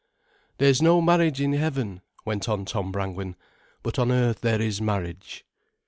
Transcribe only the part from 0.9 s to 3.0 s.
marriage in heaven," went on Tom